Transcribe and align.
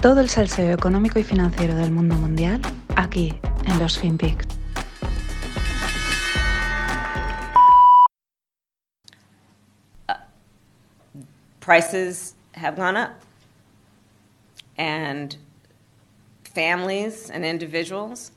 Todo 0.00 0.20
el 0.20 0.28
salseo 0.28 0.72
económico 0.72 1.18
y 1.18 1.24
financiero 1.24 1.74
del 1.74 1.90
mundo 1.90 2.14
mundial 2.14 2.60
aquí 2.94 3.36
en 3.66 3.78
los 3.80 3.98
FinPix. 3.98 4.46
Uh, 10.08 10.14
prices 11.58 12.36
have 12.54 12.76
gone 12.76 12.96
up. 12.96 13.10
And 14.76 15.36
families 16.44 17.28
and 17.28 17.44
individuals 17.44 18.30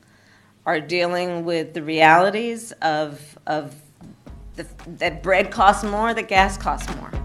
are 0.66 0.80
dealing 0.80 1.44
with 1.44 1.74
the 1.74 1.82
realities 1.82 2.72
of, 2.82 3.38
of 3.46 3.76
the, 4.56 4.66
that 4.98 5.22
bread 5.22 5.52
costs 5.52 5.84
more, 5.84 6.12
that 6.12 6.26
gas 6.26 6.58
costs 6.58 6.92
more. 6.96 7.21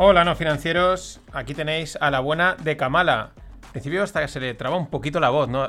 Hola, 0.00 0.22
no 0.22 0.36
financieros. 0.36 1.20
Aquí 1.32 1.54
tenéis 1.54 1.98
a 2.00 2.12
la 2.12 2.20
buena 2.20 2.54
de 2.54 2.76
Kamala. 2.76 3.32
Al 3.64 3.70
principio 3.72 4.04
hasta 4.04 4.20
que 4.20 4.28
se 4.28 4.38
le 4.38 4.54
traba 4.54 4.76
un 4.76 4.86
poquito 4.86 5.18
la 5.18 5.30
voz, 5.30 5.48
¿no? 5.48 5.68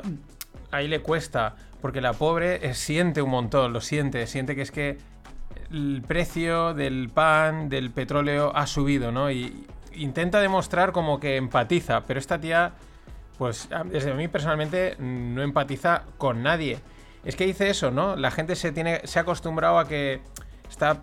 Ahí 0.70 0.86
le 0.86 1.00
cuesta, 1.00 1.56
porque 1.80 2.00
la 2.00 2.12
pobre 2.12 2.64
eh, 2.64 2.74
siente 2.74 3.22
un 3.22 3.30
montón, 3.30 3.72
lo 3.72 3.80
siente, 3.80 4.24
siente 4.28 4.54
que 4.54 4.62
es 4.62 4.70
que 4.70 4.98
el 5.72 6.04
precio 6.06 6.74
del 6.74 7.10
pan, 7.12 7.68
del 7.68 7.90
petróleo 7.90 8.52
ha 8.54 8.68
subido, 8.68 9.10
¿no? 9.10 9.32
Y 9.32 9.66
intenta 9.94 10.38
demostrar 10.38 10.92
como 10.92 11.18
que 11.18 11.36
empatiza, 11.36 12.02
pero 12.06 12.20
esta 12.20 12.38
tía, 12.38 12.74
pues 13.36 13.68
desde 13.86 14.14
mí 14.14 14.28
personalmente 14.28 14.94
no 15.00 15.42
empatiza 15.42 16.04
con 16.18 16.44
nadie. 16.44 16.78
Es 17.24 17.34
que 17.34 17.46
dice 17.46 17.68
eso, 17.68 17.90
¿no? 17.90 18.14
La 18.14 18.30
gente 18.30 18.54
se 18.54 18.70
tiene 18.70 19.00
se 19.02 19.18
ha 19.18 19.22
acostumbrado 19.22 19.80
a 19.80 19.88
que 19.88 20.20
está 20.68 21.02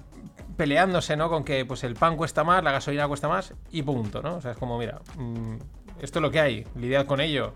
peleándose, 0.58 1.16
¿no? 1.16 1.30
Con 1.30 1.44
que 1.44 1.64
pues 1.66 1.84
el 1.84 1.96
pan 1.96 2.18
cuesta 2.18 2.44
más, 2.44 2.64
la 2.64 2.72
gasolina 2.72 3.08
cuesta 3.08 3.28
más 3.28 3.54
y 3.72 3.84
punto, 3.84 4.22
¿no? 4.22 4.36
O 4.36 4.42
sea, 4.42 4.52
es 4.52 4.58
como, 4.58 4.78
mira, 4.78 5.00
mm, 5.16 5.56
esto 6.02 6.20
es 6.20 6.24
lo 6.24 6.32
que 6.32 6.40
hay, 6.40 6.66
lidiad 6.76 7.06
con 7.06 7.22
ello. 7.22 7.54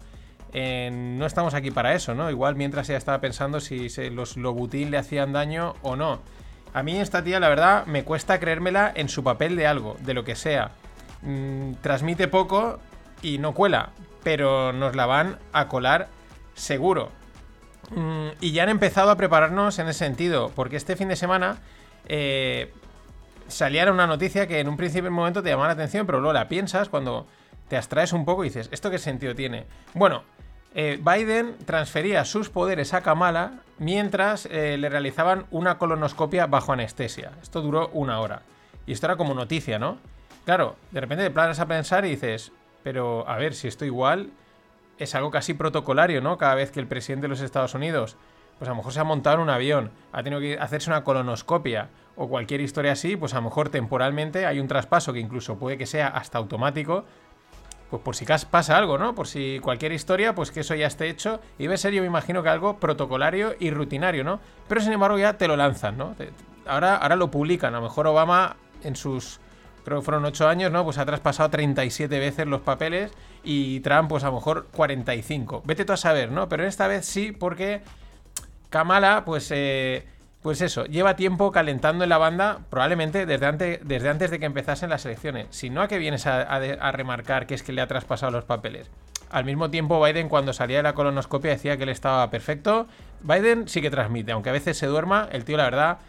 no 0.53 1.25
estamos 1.25 1.53
aquí 1.53 1.71
para 1.71 1.93
eso, 1.93 2.13
¿no? 2.13 2.29
Igual 2.29 2.55
mientras 2.55 2.89
ella 2.89 2.97
estaba 2.97 3.19
pensando 3.21 3.59
si 3.59 3.89
los 4.09 4.37
lobutín 4.37 4.91
le 4.91 4.97
hacían 4.97 5.33
daño 5.33 5.75
o 5.81 5.95
no. 5.95 6.19
A 6.73 6.83
mí 6.83 6.99
esta 6.99 7.23
tía, 7.23 7.39
la 7.39 7.49
verdad, 7.49 7.85
me 7.85 8.03
cuesta 8.03 8.39
creérmela 8.39 8.91
en 8.95 9.09
su 9.09 9.23
papel 9.23 9.55
de 9.55 9.67
algo, 9.67 9.97
de 10.01 10.13
lo 10.13 10.23
que 10.23 10.35
sea. 10.35 10.71
Mm, 11.21 11.73
transmite 11.81 12.27
poco 12.27 12.79
y 13.21 13.37
no 13.37 13.53
cuela, 13.53 13.91
pero 14.23 14.73
nos 14.73 14.95
la 14.95 15.05
van 15.05 15.37
a 15.53 15.67
colar 15.67 16.07
seguro. 16.53 17.09
Mm, 17.89 18.29
y 18.39 18.51
ya 18.51 18.63
han 18.63 18.69
empezado 18.69 19.11
a 19.11 19.17
prepararnos 19.17 19.79
en 19.79 19.87
ese 19.87 19.99
sentido, 19.99 20.51
porque 20.55 20.77
este 20.77 20.95
fin 20.95 21.09
de 21.09 21.15
semana 21.15 21.59
eh, 22.07 22.73
salía 23.51 23.91
una 23.91 24.07
noticia 24.07 24.47
que 24.47 24.59
en 24.59 24.67
un 24.67 24.77
principio 24.77 25.07
en 25.07 25.13
momento 25.13 25.43
te 25.43 25.49
llama 25.49 25.67
la 25.67 25.73
atención, 25.73 26.05
pero 26.05 26.19
luego 26.19 26.33
la 26.33 26.47
piensas 26.47 26.89
cuando 26.89 27.27
te 27.67 27.77
abstraes 27.77 28.13
un 28.13 28.25
poco 28.25 28.43
y 28.43 28.49
dices, 28.49 28.69
¿esto 28.71 28.89
qué 28.89 28.97
sentido 28.97 29.35
tiene? 29.35 29.65
Bueno, 29.93 30.23
eh, 30.73 30.99
Biden 31.01 31.57
transfería 31.65 32.25
sus 32.25 32.49
poderes 32.49 32.93
a 32.93 33.01
Kamala 33.01 33.59
mientras 33.77 34.45
eh, 34.45 34.77
le 34.77 34.89
realizaban 34.89 35.45
una 35.51 35.77
colonoscopia 35.77 36.47
bajo 36.47 36.73
anestesia. 36.73 37.31
Esto 37.41 37.61
duró 37.61 37.89
una 37.89 38.19
hora. 38.19 38.41
Y 38.85 38.93
esto 38.93 39.07
era 39.07 39.17
como 39.17 39.33
noticia, 39.33 39.79
¿no? 39.79 39.97
Claro, 40.45 40.75
de 40.91 41.01
repente 41.01 41.23
te 41.23 41.31
planas 41.31 41.59
a 41.59 41.65
pensar 41.65 42.05
y 42.05 42.11
dices, 42.11 42.51
pero 42.83 43.27
a 43.27 43.37
ver, 43.37 43.53
si 43.53 43.67
esto 43.67 43.85
igual 43.85 44.31
es 44.97 45.13
algo 45.13 45.29
casi 45.29 45.53
protocolario, 45.53 46.21
¿no? 46.21 46.37
Cada 46.37 46.55
vez 46.55 46.71
que 46.71 46.79
el 46.79 46.87
presidente 46.87 47.23
de 47.23 47.29
los 47.29 47.41
Estados 47.41 47.73
Unidos, 47.73 48.15
pues 48.57 48.69
a 48.69 48.71
lo 48.71 48.77
mejor 48.77 48.93
se 48.93 48.99
ha 48.99 49.03
montado 49.03 49.37
en 49.37 49.43
un 49.43 49.49
avión, 49.49 49.91
ha 50.11 50.23
tenido 50.23 50.39
que 50.39 50.57
hacerse 50.57 50.89
una 50.89 51.03
colonoscopia 51.03 51.89
o 52.15 52.27
cualquier 52.27 52.61
historia 52.61 52.93
así, 52.93 53.15
pues 53.15 53.33
a 53.33 53.37
lo 53.37 53.43
mejor 53.43 53.69
temporalmente 53.69 54.45
hay 54.45 54.59
un 54.59 54.67
traspaso 54.67 55.13
que 55.13 55.19
incluso 55.19 55.57
puede 55.57 55.77
que 55.77 55.85
sea 55.85 56.07
hasta 56.07 56.37
automático, 56.37 57.05
pues 57.91 58.01
por 58.03 58.15
si 58.15 58.25
pasa 58.25 58.77
algo, 58.77 58.97
¿no? 58.97 59.13
Por 59.13 59.27
si 59.27 59.59
cualquier 59.59 59.91
historia, 59.91 60.33
pues 60.33 60.49
que 60.49 60.61
eso 60.61 60.73
ya 60.75 60.87
esté 60.87 61.09
hecho. 61.09 61.41
Y 61.59 61.63
debe 61.63 61.77
ser, 61.77 61.93
yo 61.93 62.01
me 62.01 62.07
imagino 62.07 62.41
que 62.41 62.47
algo 62.47 62.77
protocolario 62.79 63.53
y 63.59 63.69
rutinario, 63.69 64.23
¿no? 64.23 64.39
Pero 64.69 64.79
sin 64.79 64.93
embargo 64.93 65.17
ya 65.17 65.37
te 65.37 65.47
lo 65.47 65.57
lanzan, 65.57 65.97
¿no? 65.97 66.15
Ahora, 66.65 66.95
ahora 66.95 67.17
lo 67.17 67.29
publican. 67.29 67.75
A 67.75 67.79
lo 67.79 67.83
mejor 67.83 68.07
Obama 68.07 68.55
en 68.83 68.95
sus, 68.95 69.41
creo 69.83 69.99
que 69.99 70.05
fueron 70.05 70.23
8 70.23 70.47
años, 70.47 70.71
¿no? 70.71 70.85
Pues 70.85 70.97
ha 70.99 71.05
traspasado 71.05 71.49
37 71.49 72.17
veces 72.17 72.47
los 72.47 72.61
papeles 72.61 73.11
y 73.43 73.81
Trump, 73.81 74.07
pues 74.07 74.23
a 74.23 74.27
lo 74.27 74.35
mejor 74.35 74.67
45. 74.71 75.63
Vete 75.65 75.83
tú 75.83 75.91
a 75.91 75.97
saber, 75.97 76.31
¿no? 76.31 76.47
Pero 76.47 76.65
esta 76.65 76.87
vez 76.87 77.05
sí, 77.05 77.33
porque 77.33 77.81
Kamala, 78.69 79.25
pues... 79.25 79.51
Eh, 79.51 80.07
pues 80.41 80.61
eso, 80.61 80.85
lleva 80.85 81.15
tiempo 81.15 81.51
calentando 81.51 82.03
en 82.03 82.09
la 82.09 82.17
banda, 82.17 82.61
probablemente 82.69 83.27
desde 83.27 83.45
antes, 83.45 83.79
desde 83.83 84.09
antes 84.09 84.31
de 84.31 84.39
que 84.39 84.45
empezasen 84.45 84.89
las 84.89 85.05
elecciones. 85.05 85.47
Si 85.51 85.69
no, 85.69 85.81
¿a 85.81 85.87
qué 85.87 85.99
vienes 85.99 86.25
a, 86.25 86.91
remarcar 86.91 87.45
que 87.45 87.53
es 87.53 87.61
que 87.61 87.71
le 87.71 87.81
ha 87.81 87.87
traspasado 87.87 88.31
los 88.31 88.43
papeles? 88.43 88.89
Al 89.29 89.45
mismo 89.45 89.69
tiempo, 89.69 90.03
Biden, 90.03 90.29
cuando 90.29 90.51
salía 90.51 90.77
de 90.77 90.83
la 90.83 90.93
colonoscopia, 90.93 91.51
decía 91.51 91.77
que 91.77 91.83
él 91.83 91.89
estaba 91.89 92.29
perfecto. 92.31 92.87
Biden 93.21 93.67
sí 93.67 93.81
que 93.81 93.91
transmite, 93.91 94.31
aunque 94.31 94.49
a 94.49 94.53
veces 94.53 94.77
se 94.77 94.87
duerma, 94.87 95.29
el 95.31 95.45
tío, 95.45 95.57
la 95.57 95.65
verdad, 95.65 95.99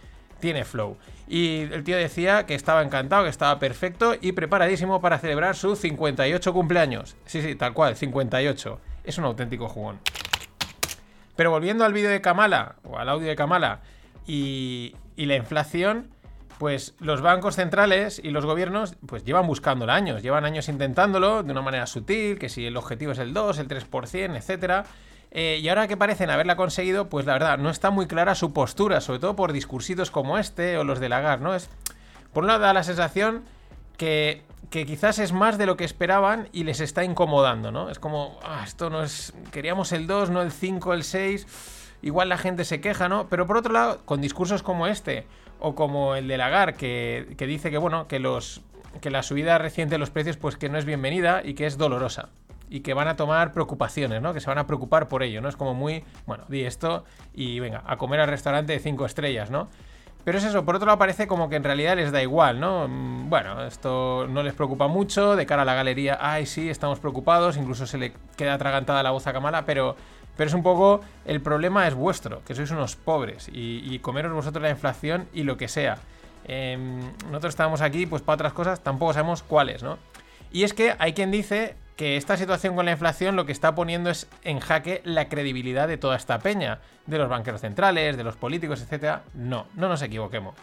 tiene 0.41 0.65
flow. 0.65 0.97
Y 1.29 1.69
el 1.71 1.85
tío 1.85 1.97
decía 1.97 2.47
que 2.47 2.55
estaba 2.55 2.83
encantado, 2.83 3.25
que 3.25 3.31
estaba 3.31 3.59
perfecto 3.59 4.15
y 4.21 4.33
preparadísimo 4.33 5.01
para 5.03 5.19
celebrar 5.19 5.57
su 5.57 5.77
58 5.77 6.53
cumpleaños. 6.53 7.17
Sí, 7.27 7.43
sí, 7.43 7.55
tal 7.55 7.75
cual, 7.75 7.97
58. 7.97 8.81
Es 9.05 9.19
un 9.19 9.25
auténtico 9.25 9.69
jugón. 9.69 10.01
Pero 11.37 11.51
volviendo 11.51 11.85
al 11.85 11.93
vídeo 11.93 12.11
de 12.11 12.21
Kamala, 12.23 12.77
o 12.83 12.99
al 12.99 13.09
audio 13.09 13.29
de 13.29 13.37
Kamala, 13.37 13.81
y, 14.27 14.95
la 15.17 15.37
inflación, 15.37 16.09
pues 16.59 16.95
los 17.01 17.21
bancos 17.21 17.57
centrales 17.57 18.21
y 18.23 18.31
los 18.31 18.45
gobiernos 18.45 18.97
pues 19.07 19.25
llevan 19.25 19.47
buscándolo 19.47 19.93
años, 19.93 20.23
llevan 20.23 20.45
años 20.45 20.69
intentándolo 20.69 21.43
de 21.43 21.53
una 21.53 21.63
manera 21.63 21.87
sutil, 21.87 22.39
que 22.39 22.49
si 22.49 22.67
el 22.67 22.77
objetivo 22.77 23.13
es 23.13 23.19
el 23.19 23.33
2, 23.33 23.59
el 23.59 23.69
3%, 23.69 24.37
etcétera. 24.37 24.85
Eh, 25.31 25.61
y 25.63 25.69
ahora 25.69 25.89
que 25.89 25.97
parecen 25.97 26.29
haberla 26.29 26.57
conseguido, 26.57 27.09
pues 27.09 27.25
la 27.25 27.33
verdad, 27.35 27.59
no 27.59 27.71
está 27.71 27.91
muy 27.91 28.07
clara 28.07 28.35
su 28.35 28.53
postura, 28.53 29.01
sobre 29.01 29.19
todo 29.19 29.35
por 29.35 29.53
discursitos 29.53 30.11
como 30.11 30.37
este 30.39 30.77
o 30.77 30.85
los 30.85 31.01
de 31.01 31.09
Lagarde, 31.09 31.43
¿no? 31.43 31.55
Es, 31.55 31.71
por 32.35 32.45
un 32.45 32.49
lado 32.49 32.61
da 32.61 32.75
la 32.75 32.83
sensación 32.83 33.45
que, 33.97 34.43
que, 34.69 34.85
quizás 34.85 35.19
es 35.19 35.33
más 35.33 35.57
de 35.57 35.65
lo 35.65 35.79
que 35.79 35.85
esperaban 35.85 36.49
y 36.53 36.65
les 36.65 36.81
está 36.81 37.03
incomodando, 37.03 37.73
¿no? 37.73 37.89
Es 37.89 37.99
como, 37.99 38.39
ah, 38.45 38.63
esto 38.63 38.91
no 38.91 39.03
es, 39.03 39.33
queríamos 39.53 39.93
el 39.93 40.07
2, 40.07 40.29
no 40.29 40.43
el 40.43 40.53
5, 40.53 40.93
el 40.93 41.05
6 41.05 41.47
igual 42.03 42.29
la 42.29 42.39
gente 42.39 42.65
se 42.65 42.81
queja, 42.81 43.09
¿no? 43.09 43.29
Pero 43.29 43.47
por 43.47 43.57
otro 43.57 43.73
lado, 43.73 44.01
con 44.05 44.21
discursos 44.21 44.63
como 44.63 44.87
este, 44.87 45.27
o 45.61 45.75
como 45.75 46.17
el 46.17 46.29
de 46.29 46.37
Lagar, 46.37 46.75
que, 46.75 47.35
que 47.39 47.47
dice 47.47 47.71
que, 47.71 47.79
bueno, 47.79 48.09
que 48.09 48.19
los 48.19 48.63
que 49.01 49.11
la 49.11 49.23
subida 49.23 49.59
reciente 49.59 49.95
de 49.95 49.99
los 49.99 50.11
precios, 50.11 50.37
pues 50.37 50.57
que 50.57 50.69
no 50.69 50.79
es 50.79 50.85
bienvenida 50.85 51.43
y 51.45 51.55
que 51.55 51.67
es 51.67 51.79
dolorosa. 51.79 52.29
Y 52.69 52.81
que 52.81 52.95
van 52.95 53.09
a 53.09 53.17
tomar 53.17 53.53
preocupaciones, 53.53 54.23
¿no? 54.23 54.33
Que 54.33 54.41
se 54.41 54.49
van 54.49 54.59
a 54.59 54.67
preocupar 54.67 55.09
por 55.09 55.23
ello, 55.23 55.41
¿no? 55.41 55.49
Es 55.49 55.57
como 55.57 55.75
muy, 55.75 56.05
bueno, 56.27 56.45
di 56.49 56.65
esto 56.65 57.05
y 57.35 57.61
venga, 57.61 57.83
a 57.87 57.97
comer 57.97 58.21
al 58.21 58.29
restaurante 58.29 58.73
de 58.73 58.79
cinco 58.79 59.05
estrellas, 59.05 59.51
¿no? 59.51 59.69
Pero 60.25 60.39
es 60.39 60.45
eso, 60.45 60.65
por 60.65 60.77
otro 60.77 60.87
lado 60.87 60.99
parece 60.99 61.27
como 61.27 61.49
que 61.49 61.57
en 61.57 61.65
realidad 61.65 61.97
les 61.97 62.13
da 62.13 62.23
igual, 62.23 62.61
¿no? 62.61 62.87
Mm, 62.89 63.29
bueno, 63.29 63.65
esto 63.65 64.27
no 64.29 64.43
les 64.43 64.55
preocupa 64.55 64.87
mucho, 64.87 65.37
de 65.37 65.47
cara 65.47 65.63
a 65.63 65.65
la 65.65 65.75
galería, 65.75 66.17
ay 66.21 66.47
sí, 66.47 66.71
estamos 66.71 67.01
preocupados, 67.01 67.57
incluso 67.57 67.87
se 67.87 67.99
le 67.99 68.13
queda 68.37 68.55
atragantada 68.55 69.03
la 69.03 69.11
voz 69.11 69.27
a 69.27 69.33
Kamala, 69.33 69.65
pero 69.65 69.97
pero 70.37 70.49
es 70.49 70.55
un 70.55 70.63
poco, 70.63 71.01
el 71.25 71.41
problema 71.41 71.87
es 71.87 71.95
vuestro, 71.95 72.43
que 72.45 72.55
sois 72.55 72.71
unos 72.71 72.97
pobres 72.97 73.51
y, 73.53 73.99
comeros 73.99 74.33
vosotros 74.33 74.63
la 74.63 74.71
inflación 74.71 75.29
y 75.33 75.43
lo 75.43 75.57
que 75.57 75.69
sea. 75.69 75.99
Em, 76.45 77.01
nosotros 77.27 77.53
estamos 77.53 77.81
aquí 77.81 78.07
pues 78.07 78.23
para 78.23 78.35
otras 78.35 78.53
cosas, 78.53 78.83
tampoco 78.83 79.13
sabemos 79.13 79.43
cuáles, 79.43 79.83
¿no? 79.83 79.99
Y 80.51 80.65
es 80.65 80.75
que 80.75 80.95
hay 80.99 81.13
quien 81.13 81.31
dice 81.31 81.77
que 81.97 82.17
esta 82.17 82.37
situación 82.37 82.75
con 82.75 82.85
la 82.85 82.93
inflación 82.93 83.37
lo 83.37 83.47
que 83.47 83.53
está 83.53 83.75
poniendo 83.75 84.11
es 84.11 84.29
en 84.43 84.61
jaque 84.61 85.03
la 85.05 85.29
credibilidad 85.29 85.89
de 85.89 85.99
toda 85.99 86.17
esta 86.17 86.39
peña, 86.41 86.81
de 87.07 87.19
los 87.19 87.29
banqueros 87.29 87.61
centrales, 87.61 88.17
de 88.17 88.25
los 88.25 88.37
políticos, 88.37 88.83
etc. 88.83 89.21
No, 89.35 89.67
no 89.75 89.89
nos 89.89 90.03
equivoquemos. 90.03 90.55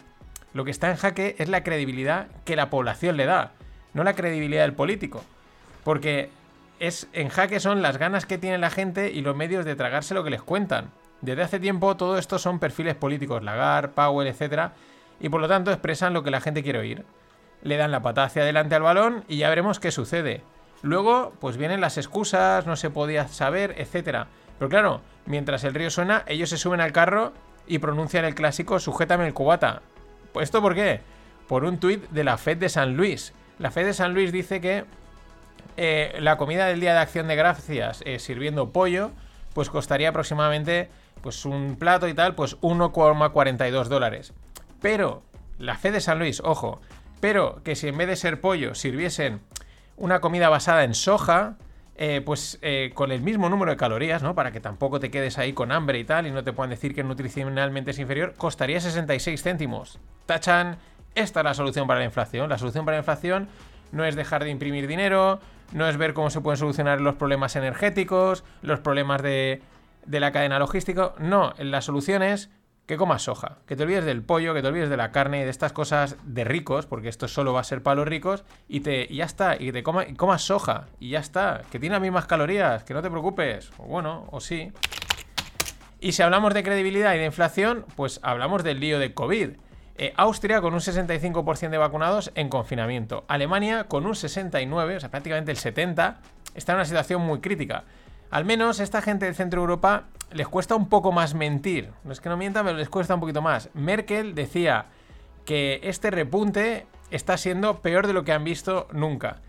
Lo 0.52 0.64
que 0.64 0.70
está 0.70 0.90
en 0.90 0.96
jaque 0.96 1.36
es 1.38 1.48
la 1.48 1.62
credibilidad 1.62 2.26
que 2.44 2.56
la 2.56 2.70
población 2.70 3.16
le 3.16 3.26
da, 3.26 3.52
no 3.94 4.04
la 4.04 4.14
credibilidad 4.14 4.62
del 4.62 4.74
político. 4.74 5.24
Porque 5.84 6.30
es 6.80 7.08
en 7.12 7.28
jaque 7.28 7.60
son 7.60 7.82
las 7.82 7.98
ganas 7.98 8.26
que 8.26 8.38
tiene 8.38 8.58
la 8.58 8.70
gente 8.70 9.12
y 9.12 9.20
los 9.20 9.36
medios 9.36 9.64
de 9.64 9.76
tragarse 9.76 10.14
lo 10.14 10.24
que 10.24 10.30
les 10.30 10.42
cuentan. 10.42 10.90
Desde 11.20 11.42
hace 11.42 11.60
tiempo 11.60 11.96
todo 11.96 12.18
esto 12.18 12.38
son 12.38 12.58
perfiles 12.58 12.94
políticos, 12.96 13.44
Lagar, 13.44 13.92
Powell, 13.92 14.26
etc. 14.26 14.70
Y 15.20 15.28
por 15.28 15.42
lo 15.42 15.48
tanto 15.48 15.70
expresan 15.70 16.14
lo 16.14 16.22
que 16.22 16.30
la 16.30 16.40
gente 16.40 16.62
quiere 16.62 16.78
oír. 16.78 17.04
Le 17.62 17.76
dan 17.76 17.90
la 17.90 18.00
patada 18.00 18.26
hacia 18.26 18.42
adelante 18.42 18.74
al 18.74 18.82
balón 18.82 19.24
y 19.28 19.36
ya 19.36 19.50
veremos 19.50 19.78
qué 19.78 19.90
sucede. 19.90 20.42
Luego, 20.80 21.34
pues 21.38 21.58
vienen 21.58 21.82
las 21.82 21.98
excusas, 21.98 22.66
no 22.66 22.74
se 22.74 22.88
podía 22.88 23.28
saber, 23.28 23.74
etc. 23.76 24.24
Pero 24.58 24.70
claro, 24.70 25.02
mientras 25.26 25.64
el 25.64 25.74
río 25.74 25.90
suena, 25.90 26.24
ellos 26.26 26.48
se 26.48 26.56
suben 26.56 26.80
al 26.80 26.92
carro 26.92 27.34
y 27.66 27.78
pronuncian 27.78 28.24
el 28.24 28.34
clásico 28.34 28.80
sujétame 28.80 29.26
el 29.26 29.34
cubata. 29.34 29.82
¿Pues 30.32 30.44
esto 30.44 30.62
por 30.62 30.74
qué? 30.74 31.02
Por 31.46 31.64
un 31.64 31.78
tuit 31.78 32.08
de 32.08 32.24
la 32.24 32.38
Fed 32.38 32.56
de 32.56 32.70
San 32.70 32.96
Luis. 32.96 33.34
La 33.58 33.70
Fed 33.70 33.84
de 33.84 33.92
San 33.92 34.14
Luis 34.14 34.32
dice 34.32 34.62
que 34.62 34.86
eh, 35.76 36.16
la 36.20 36.36
comida 36.36 36.66
del 36.66 36.80
Día 36.80 36.92
de 36.92 37.00
Acción 37.00 37.28
de 37.28 37.36
Gracias 37.36 38.02
eh, 38.04 38.18
sirviendo 38.18 38.70
pollo, 38.70 39.10
pues 39.54 39.70
costaría 39.70 40.10
aproximadamente, 40.10 40.88
pues 41.22 41.44
un 41.44 41.76
plato 41.76 42.08
y 42.08 42.14
tal, 42.14 42.34
pues 42.34 42.58
1,42 42.60 43.84
dólares. 43.84 44.32
Pero 44.80 45.22
la 45.58 45.76
fe 45.76 45.90
de 45.90 46.00
San 46.00 46.18
Luis, 46.18 46.40
ojo, 46.44 46.80
pero 47.20 47.62
que 47.62 47.76
si 47.76 47.88
en 47.88 47.98
vez 47.98 48.08
de 48.08 48.16
ser 48.16 48.40
pollo 48.40 48.74
sirviesen 48.74 49.40
una 49.96 50.20
comida 50.20 50.48
basada 50.48 50.84
en 50.84 50.94
soja, 50.94 51.56
eh, 51.96 52.22
pues 52.24 52.58
con 52.94 53.12
el 53.12 53.20
mismo 53.20 53.50
número 53.50 53.72
de 53.72 53.76
calorías, 53.76 54.22
¿no? 54.22 54.34
Para 54.34 54.52
que 54.52 54.60
tampoco 54.60 55.00
te 55.00 55.10
quedes 55.10 55.36
ahí 55.36 55.52
con 55.52 55.70
hambre 55.70 55.98
y 55.98 56.04
tal 56.04 56.26
y 56.26 56.30
no 56.30 56.42
te 56.42 56.54
puedan 56.54 56.70
decir 56.70 56.94
que 56.94 57.04
nutricionalmente 57.04 57.90
es 57.90 57.98
inferior, 57.98 58.34
costaría 58.38 58.80
66 58.80 59.42
céntimos. 59.42 59.98
Tachan, 60.24 60.78
esta 61.14 61.40
es 61.40 61.44
la 61.44 61.54
solución 61.54 61.86
para 61.86 62.00
la 62.00 62.06
inflación. 62.06 62.48
La 62.48 62.56
solución 62.56 62.84
para 62.84 62.96
la 62.96 63.00
inflación 63.00 63.48
no 63.92 64.04
es 64.04 64.16
dejar 64.16 64.44
de 64.44 64.50
imprimir 64.50 64.86
dinero, 64.86 65.40
no 65.72 65.88
es 65.88 65.96
ver 65.96 66.14
cómo 66.14 66.30
se 66.30 66.40
pueden 66.40 66.58
solucionar 66.58 67.00
los 67.00 67.14
problemas 67.14 67.56
energéticos, 67.56 68.44
los 68.62 68.80
problemas 68.80 69.22
de, 69.22 69.62
de 70.06 70.20
la 70.20 70.32
cadena 70.32 70.58
logística. 70.58 71.12
No, 71.18 71.52
la 71.58 71.80
solución 71.80 72.22
es 72.22 72.50
que 72.86 72.96
comas 72.96 73.22
soja, 73.22 73.58
que 73.66 73.76
te 73.76 73.84
olvides 73.84 74.04
del 74.04 74.22
pollo, 74.22 74.52
que 74.52 74.62
te 74.62 74.66
olvides 74.66 74.90
de 74.90 74.96
la 74.96 75.12
carne 75.12 75.42
y 75.42 75.44
de 75.44 75.50
estas 75.50 75.72
cosas 75.72 76.16
de 76.24 76.42
ricos, 76.42 76.86
porque 76.86 77.08
esto 77.08 77.28
solo 77.28 77.52
va 77.52 77.60
a 77.60 77.64
ser 77.64 77.84
para 77.84 77.94
los 77.94 78.08
ricos, 78.08 78.42
y 78.66 78.80
te 78.80 79.06
ya 79.14 79.26
está, 79.26 79.54
y 79.56 79.70
te 79.70 79.84
comas 79.84 80.42
soja, 80.42 80.88
y 80.98 81.10
ya 81.10 81.20
está, 81.20 81.62
que 81.70 81.78
tiene 81.78 81.94
las 81.94 82.02
mismas 82.02 82.26
calorías, 82.26 82.82
que 82.82 82.92
no 82.92 83.00
te 83.00 83.08
preocupes, 83.08 83.70
o 83.78 83.84
bueno, 83.84 84.26
o 84.32 84.40
sí. 84.40 84.72
Y 86.00 86.12
si 86.12 86.22
hablamos 86.22 86.52
de 86.52 86.64
credibilidad 86.64 87.14
y 87.14 87.18
de 87.18 87.26
inflación, 87.26 87.84
pues 87.94 88.18
hablamos 88.24 88.64
del 88.64 88.80
lío 88.80 88.98
de 88.98 89.14
COVID. 89.14 89.50
Eh, 90.02 90.14
Austria 90.16 90.62
con 90.62 90.72
un 90.72 90.80
65% 90.80 91.68
de 91.68 91.76
vacunados 91.76 92.32
en 92.34 92.48
confinamiento. 92.48 93.26
Alemania 93.28 93.84
con 93.84 94.06
un 94.06 94.14
69%, 94.14 94.96
o 94.96 95.00
sea, 95.00 95.10
prácticamente 95.10 95.52
el 95.52 95.58
70%, 95.58 96.16
está 96.54 96.72
en 96.72 96.76
una 96.76 96.86
situación 96.86 97.20
muy 97.20 97.40
crítica. 97.40 97.84
Al 98.30 98.46
menos 98.46 98.80
esta 98.80 99.02
gente 99.02 99.26
de 99.26 99.34
Centro 99.34 99.60
Europa 99.60 100.04
les 100.32 100.48
cuesta 100.48 100.74
un 100.74 100.88
poco 100.88 101.12
más 101.12 101.34
mentir. 101.34 101.90
No 102.02 102.12
es 102.12 102.20
que 102.22 102.30
no 102.30 102.38
mientan, 102.38 102.64
pero 102.64 102.78
les 102.78 102.88
cuesta 102.88 103.12
un 103.12 103.20
poquito 103.20 103.42
más. 103.42 103.68
Merkel 103.74 104.34
decía 104.34 104.86
que 105.44 105.80
este 105.82 106.10
repunte 106.10 106.86
está 107.10 107.36
siendo 107.36 107.82
peor 107.82 108.06
de 108.06 108.14
lo 108.14 108.24
que 108.24 108.32
han 108.32 108.42
visto 108.42 108.88
nunca. 108.92 109.42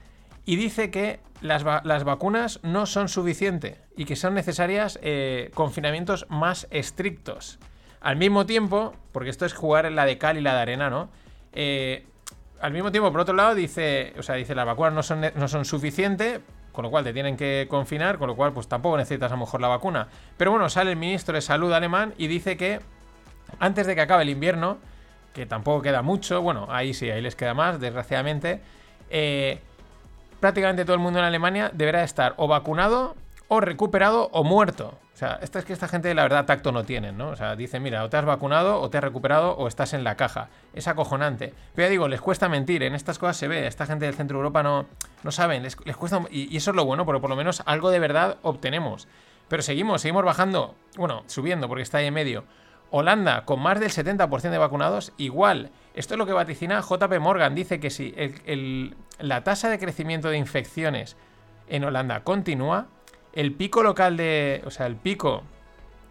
Y 0.44 0.58
dice 0.58 0.92
que 0.92 1.22
las, 1.40 1.64
vacunas 1.64 2.60
no 2.62 2.88
son 2.88 3.08
suficientes 3.08 3.78
y 3.96 4.04
que 4.04 4.18
son 4.18 4.34
necesarias 4.34 5.00
eh, 5.02 5.50
confinamientos 5.54 6.26
más 6.28 6.68
estrictos. 6.72 7.58
Al 8.02 8.18
mismo 8.18 8.46
tiempo, 8.46 8.94
porque 9.12 9.30
esto 9.30 9.46
es 9.46 9.54
jugar 9.54 9.86
en 9.86 9.96
la 9.96 10.06
de 10.06 10.18
cal 10.18 10.38
y 10.38 10.42
la 10.42 10.56
de 10.56 10.60
arena, 10.60 10.90
¿no? 10.90 11.10
Eh, 11.54 12.06
al 12.60 12.74
mismo 12.74 12.92
tiempo, 12.92 13.12
por 13.12 13.22
otro 13.22 13.36
lado, 13.36 13.56
dice, 13.56 14.14
o 14.18 14.24
sea, 14.24 14.36
dice 14.36 14.54
las 14.56 14.66
vacunas 14.66 14.94
no 14.94 15.04
son, 15.04 15.22
no 15.36 15.48
son 15.48 15.66
suficientes, 15.66 16.42
con 16.72 16.84
lo 16.84 16.92
cual 16.92 17.04
te 17.04 17.14
tienen 17.14 17.38
que 17.38 17.68
confinar, 17.70 18.18
con 18.18 18.28
lo 18.28 18.36
cual 18.36 18.54
pues 18.54 18.68
tampoco 18.68 18.98
necesitas 18.98 19.32
a 19.32 19.36
lo 19.36 19.42
mejor 19.42 19.62
la 19.62 19.68
vacuna. 19.68 20.08
Pero 20.38 20.52
bueno, 20.52 20.70
sale 20.70 20.92
el 20.92 20.98
ministro 20.98 21.36
de 21.36 21.42
Salud 21.42 21.72
alemán 21.74 22.14
y 22.18 22.28
dice 22.28 22.58
que 22.58 22.80
antes 23.60 23.88
de 23.88 23.96
que 23.96 24.02
acabe 24.02 24.24
el 24.24 24.30
invierno, 24.30 24.78
que 25.34 25.46
tampoco 25.46 25.82
queda 25.82 26.02
mucho, 26.02 26.42
bueno, 26.42 26.68
ahí 26.70 26.94
sí, 26.94 27.10
ahí 27.10 27.22
les 27.22 27.36
queda 27.36 27.54
más, 27.54 27.80
desgraciadamente, 27.80 28.62
eh, 29.10 29.60
prácticamente 30.40 30.86
todo 30.86 30.94
el 30.94 31.02
mundo 31.02 31.20
en 31.20 31.26
Alemania 31.26 31.72
deberá 31.74 32.04
estar 32.04 32.34
o 32.38 32.48
vacunado, 32.48 33.16
o 33.54 33.60
recuperado, 33.60 34.30
o 34.32 34.46
muerto. 34.46 34.98
O 35.14 35.18
sea, 35.18 35.38
esta 35.42 35.60
es 35.60 35.66
que 35.66 35.74
esta 35.74 35.90
gente, 35.90 36.14
la 36.14 36.24
verdad, 36.24 36.46
tacto 36.46 36.72
no 36.72 36.86
tienen, 36.86 37.18
¿no? 37.18 37.32
O 37.32 37.36
sea, 37.36 37.58
dicen, 37.58 37.84
mira, 37.84 38.02
o 38.06 38.10
te 38.10 38.16
has 38.16 38.24
vacunado, 38.24 38.80
o 38.80 38.90
te 38.90 38.98
has 38.98 39.04
recuperado, 39.04 39.58
o 39.58 39.68
estás 39.68 39.94
en 39.94 40.06
la 40.06 40.16
caja. 40.16 40.48
Es 40.74 40.88
acojonante. 40.88 41.54
Pero 41.76 41.88
ya 41.88 41.90
digo, 41.90 42.08
les 42.08 42.22
cuesta 42.22 42.48
mentir, 42.48 42.82
en 42.82 42.96
estas 42.96 43.20
cosas 43.20 43.36
se 43.36 43.50
ve. 43.50 43.68
Esta 43.68 43.86
gente 43.86 44.06
del 44.06 44.16
centro 44.16 44.38
de 44.38 44.44
Europa 44.44 44.64
no, 44.64 44.86
no 45.24 45.32
saben, 45.34 45.64
les, 45.64 45.76
cuesta. 45.76 46.22
Y, 46.32 46.56
eso 46.56 46.72
es 46.72 46.78
lo 46.78 46.86
bueno, 46.86 47.06
porque 47.06 47.20
por 47.20 47.30
lo 47.30 47.36
menos 47.36 47.62
algo 47.66 47.90
de 47.90 48.00
verdad 48.00 48.38
obtenemos. 48.42 49.10
Pero 49.50 49.62
seguimos, 49.62 50.02
seguimos 50.02 50.24
bajando, 50.24 50.76
bueno, 50.96 51.24
subiendo, 51.28 51.68
porque 51.68 51.84
está 51.84 51.98
ahí 51.98 52.06
en 52.06 52.14
medio. 52.14 52.46
Holanda, 52.90 53.44
con 53.44 53.60
más 53.60 53.82
del 53.82 53.92
70% 53.92 54.50
de 54.50 54.58
vacunados, 54.60 55.12
igual. 55.18 55.72
Esto 55.94 56.14
es 56.14 56.18
lo 56.18 56.26
que 56.26 56.32
vaticina 56.32 56.80
JP 56.80 57.20
Morgan. 57.20 57.54
Dice 57.54 57.82
que 57.82 57.90
si 57.90 58.16
la 59.20 59.44
tasa 59.44 59.70
de 59.70 59.78
crecimiento 59.78 60.30
de 60.30 60.38
infecciones 60.38 61.18
en 61.68 61.84
Holanda 61.84 62.24
continúa, 62.24 62.88
el 63.34 63.54
pico 63.54 63.84
local 63.84 64.18
de. 64.18 64.62
O 64.66 64.72
sea, 64.72 64.88
el 64.88 64.96
pico 64.96 65.44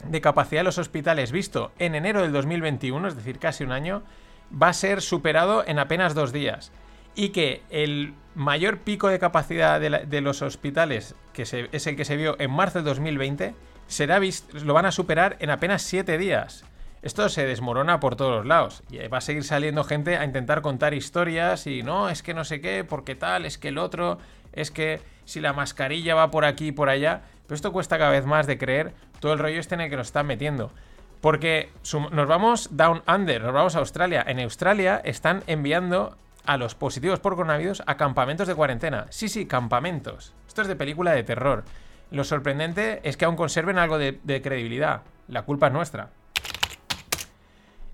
de 0.07 0.21
capacidad 0.21 0.61
de 0.61 0.65
los 0.65 0.79
hospitales 0.79 1.33
visto 1.33 1.73
en 1.79 1.95
enero 1.95 2.23
del 2.23 2.33
2021, 2.33 3.09
es 3.09 3.17
decir, 3.17 3.39
casi 3.39 3.65
un 3.65 3.73
año, 3.73 4.03
va 4.51 4.69
a 4.69 4.73
ser 4.73 5.03
superado 5.03 5.65
en 5.67 5.79
apenas 5.79 6.15
dos 6.15 6.33
días. 6.33 6.73
Y 7.15 7.31
que 7.31 7.63
el 7.71 8.15
mayor 8.35 8.79
pico 8.79 9.09
de 9.09 9.19
capacidad 9.19 9.81
de, 9.81 10.21
los 10.21 10.43
hospitales, 10.43 11.15
que 11.33 11.43
es 11.43 11.87
el 11.87 11.97
que 11.97 12.05
se 12.05 12.17
vio 12.17 12.37
en 12.39 12.51
marzo 12.51 12.79
del 12.79 12.87
2020, 12.87 13.55
será 13.89 14.21
lo 14.65 14.75
van 14.75 14.87
a 14.87 14.93
superar 14.93 15.37
en 15.41 15.51
apenas 15.51 15.83
siete 15.83 16.17
días. 16.17 16.65
Esto 17.03 17.29
se 17.31 17.47
desmorona 17.47 17.99
por 17.99 18.15
todos 18.15 18.39
los 18.39 18.47
lados. 18.47 18.83
Y 18.91 18.99
va 19.09 19.19
a 19.19 19.23
seguir 19.23 19.45
saliendo 19.45 19.85
gente 19.85 20.17
a 20.17 20.25
intentar 20.25 20.61
contar 20.61 20.95
historias 20.95 21.67
y 21.67 21.83
no, 21.83 22.09
es 22.09 22.23
que 22.23 22.35
no 22.35 22.45
sé 22.45 22.61
qué, 22.61 22.85
porque 22.85 23.15
tal, 23.15 23.47
es 23.47 23.59
que 23.59 23.69
el 23.69 23.79
otro, 23.79 24.19
es 24.53 24.71
que 24.71 25.01
si 25.31 25.41
la 25.41 25.53
mascarilla 25.53 26.17
va 26.17 26.31
por 26.31 26.45
aquí 26.45 26.69
y 26.69 26.73
por 26.73 26.89
allá. 26.89 27.23
Pero 27.47 27.55
esto 27.55 27.73
cuesta 27.73 27.99
cada 27.99 28.11
vez 28.11 28.27
más 28.27 28.47
de 28.47 28.59
creer 28.59 28.93
todo 29.21 29.33
el 29.33 29.39
rollo 29.39 29.61
este 29.61 29.77
en 29.77 29.83
el 29.83 29.91
que 29.91 29.97
nos 29.97 30.09
están 30.09 30.27
metiendo. 30.27 30.73
Porque 31.21 31.71
nos 32.11 32.27
vamos 32.27 32.77
down 32.77 33.03
under, 33.07 33.43
nos 33.43 33.53
vamos 33.53 33.77
a 33.77 33.79
Australia. 33.79 34.25
En 34.27 34.41
Australia 34.41 35.01
están 35.05 35.45
enviando 35.47 36.17
a 36.47 36.57
los 36.57 36.75
positivos 36.75 37.21
por 37.21 37.37
coronavirus 37.37 37.83
a 37.87 37.97
campamentos 37.97 38.49
de 38.49 38.55
cuarentena. 38.55 39.07
Sí, 39.11 39.29
sí, 39.29 39.47
campamentos. 39.47 40.35
Esto 40.49 40.63
es 40.63 40.69
de 40.69 40.77
película 40.77 41.13
de 41.13 41.23
terror. 41.23 41.65
Lo 42.11 42.25
sorprendente 42.25 43.01
es 43.05 43.17
que 43.17 43.27
aún 43.27 43.37
conserven 43.37 43.79
algo 43.79 43.99
de, 43.99 44.19
de 44.25 44.43
credibilidad. 44.43 45.03
La 45.29 45.43
culpa 45.43 45.69
es 45.69 45.73
nuestra. 45.73 46.09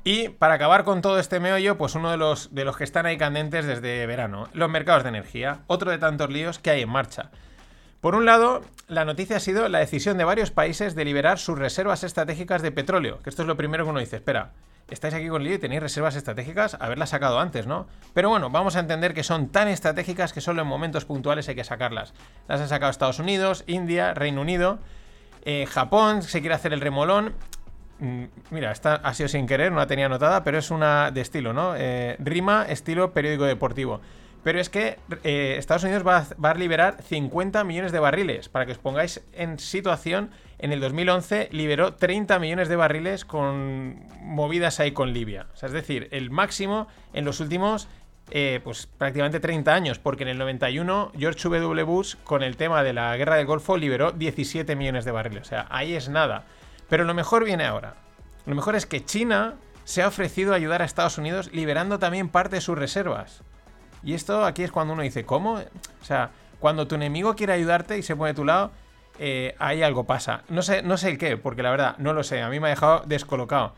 Y 0.06 0.28
para 0.28 0.54
acabar 0.54 0.84
con 0.84 1.02
todo 1.02 1.18
este 1.18 1.40
meollo, 1.40 1.76
pues 1.78 1.96
uno 1.96 2.12
de 2.12 2.16
los, 2.16 2.54
de 2.54 2.64
los 2.64 2.76
que 2.76 2.84
están 2.84 3.06
ahí 3.06 3.18
candentes 3.18 3.66
desde 3.66 4.06
verano, 4.06 4.48
los 4.52 4.70
mercados 4.70 5.02
de 5.02 5.08
energía, 5.08 5.62
otro 5.66 5.90
de 5.90 5.98
tantos 5.98 6.30
líos 6.30 6.60
que 6.60 6.70
hay 6.70 6.82
en 6.82 6.88
marcha. 6.88 7.32
Por 8.00 8.14
un 8.14 8.24
lado, 8.24 8.60
la 8.86 9.04
noticia 9.04 9.38
ha 9.38 9.40
sido 9.40 9.68
la 9.68 9.80
decisión 9.80 10.16
de 10.16 10.22
varios 10.22 10.52
países 10.52 10.94
de 10.94 11.04
liberar 11.04 11.40
sus 11.40 11.58
reservas 11.58 12.04
estratégicas 12.04 12.62
de 12.62 12.70
petróleo, 12.70 13.18
que 13.20 13.30
esto 13.30 13.42
es 13.42 13.48
lo 13.48 13.56
primero 13.56 13.82
que 13.82 13.90
uno 13.90 13.98
dice, 13.98 14.14
espera, 14.14 14.52
estáis 14.88 15.12
aquí 15.12 15.26
con 15.26 15.42
lío 15.42 15.54
y 15.54 15.58
tenéis 15.58 15.82
reservas 15.82 16.14
estratégicas, 16.14 16.76
haberlas 16.78 17.10
sacado 17.10 17.40
antes, 17.40 17.66
¿no? 17.66 17.88
Pero 18.14 18.28
bueno, 18.28 18.48
vamos 18.48 18.76
a 18.76 18.78
entender 18.78 19.12
que 19.12 19.24
son 19.24 19.48
tan 19.48 19.66
estratégicas 19.66 20.32
que 20.32 20.40
solo 20.40 20.62
en 20.62 20.68
momentos 20.68 21.04
puntuales 21.04 21.48
hay 21.48 21.56
que 21.56 21.64
sacarlas. 21.64 22.14
Las 22.46 22.60
han 22.60 22.68
sacado 22.68 22.92
Estados 22.92 23.18
Unidos, 23.18 23.64
India, 23.66 24.14
Reino 24.14 24.40
Unido, 24.40 24.78
eh, 25.44 25.66
Japón 25.66 26.22
se 26.22 26.40
quiere 26.40 26.54
hacer 26.54 26.72
el 26.72 26.80
remolón 26.80 27.34
mira, 28.50 28.72
esta 28.72 28.96
ha 28.96 29.14
sido 29.14 29.28
sin 29.28 29.46
querer, 29.46 29.72
no 29.72 29.78
la 29.78 29.86
tenía 29.86 30.06
anotada, 30.06 30.44
pero 30.44 30.58
es 30.58 30.70
una 30.70 31.10
de 31.10 31.20
estilo, 31.20 31.52
¿no? 31.52 31.74
Eh, 31.76 32.16
rima, 32.18 32.66
estilo 32.68 33.12
periódico 33.12 33.44
deportivo. 33.44 34.00
Pero 34.46 34.60
es 34.60 34.70
que 34.70 34.98
eh, 35.24 35.56
Estados 35.58 35.82
Unidos 35.82 36.06
va 36.06 36.24
a, 36.50 36.54
liberar 36.54 37.02
50 37.02 37.64
millones 37.64 37.90
de 37.90 37.98
barriles. 37.98 38.48
Para 38.48 38.64
que 38.64 38.70
os 38.70 38.78
pongáis 38.78 39.20
en 39.32 39.58
situación, 39.58 40.30
en 40.60 40.70
el 40.70 40.78
2011 40.78 41.48
liberó 41.50 41.94
30 41.94 42.38
millones 42.38 42.68
de 42.68 42.76
barriles 42.76 43.24
con 43.24 44.06
movidas 44.20 44.78
ahí 44.78 44.92
con 44.92 45.12
Libia. 45.12 45.48
O 45.52 45.56
sea, 45.56 45.66
es 45.66 45.72
decir, 45.72 46.06
el 46.12 46.30
máximo 46.30 46.86
en 47.12 47.24
los 47.24 47.40
últimos, 47.40 47.88
eh, 48.30 48.60
pues 48.62 48.86
prácticamente 48.86 49.40
30 49.40 49.74
años. 49.74 49.98
Porque 49.98 50.22
en 50.22 50.28
el 50.28 50.38
91 50.38 51.10
George 51.18 51.48
W. 51.48 51.82
Bush, 51.82 52.14
con 52.22 52.44
el 52.44 52.56
tema 52.56 52.84
de 52.84 52.92
la 52.92 53.16
guerra 53.16 53.34
del 53.34 53.46
Golfo, 53.46 53.76
liberó 53.76 54.12
17 54.12 54.76
millones 54.76 55.04
de 55.04 55.10
barriles. 55.10 55.42
O 55.42 55.46
sea, 55.46 55.66
ahí 55.70 55.94
es 55.96 56.08
nada. 56.08 56.44
Pero 56.88 57.04
lo 57.04 57.14
mejor 57.14 57.44
viene 57.44 57.64
ahora. 57.64 57.94
Lo 58.46 58.54
mejor 58.54 58.76
es 58.76 58.86
que 58.86 59.04
China 59.04 59.54
se 59.84 60.02
ha 60.02 60.08
ofrecido 60.08 60.52
a 60.52 60.56
ayudar 60.56 60.82
a 60.82 60.84
Estados 60.84 61.18
Unidos 61.18 61.50
liberando 61.52 61.98
también 61.98 62.28
parte 62.28 62.56
de 62.56 62.60
sus 62.60 62.78
reservas. 62.78 63.42
Y 64.02 64.14
esto 64.14 64.44
aquí 64.44 64.62
es 64.62 64.70
cuando 64.70 64.94
uno 64.94 65.02
dice, 65.02 65.24
¿cómo? 65.24 65.54
O 65.54 66.04
sea, 66.04 66.30
cuando 66.60 66.86
tu 66.86 66.94
enemigo 66.94 67.34
quiere 67.34 67.52
ayudarte 67.52 67.98
y 67.98 68.02
se 68.02 68.14
pone 68.14 68.30
a 68.30 68.34
tu 68.34 68.44
lado, 68.44 68.70
eh, 69.18 69.54
ahí 69.58 69.82
algo 69.82 70.04
pasa. 70.04 70.42
No 70.48 70.62
sé, 70.62 70.82
no 70.82 70.96
sé 70.96 71.10
el 71.10 71.18
qué, 71.18 71.36
porque 71.36 71.62
la 71.62 71.70
verdad, 71.70 71.96
no 71.98 72.12
lo 72.12 72.22
sé. 72.22 72.42
A 72.42 72.48
mí 72.48 72.60
me 72.60 72.68
ha 72.68 72.70
dejado 72.70 73.02
descolocado. 73.06 73.74